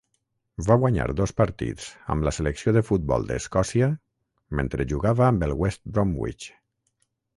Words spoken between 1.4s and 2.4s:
partits amb la